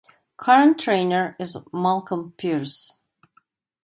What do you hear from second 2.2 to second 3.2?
Pierce.